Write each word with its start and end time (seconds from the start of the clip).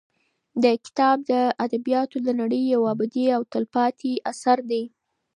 دا 0.63 0.71
کتاب 0.85 1.17
د 1.31 1.33
ادبیاتو 1.65 2.17
د 2.27 2.29
نړۍ 2.41 2.61
یو 2.73 2.81
ابدي 2.93 3.25
او 3.35 3.41
تلپاتې 3.53 4.11
اثر 4.31 4.57
دی. 4.71 4.83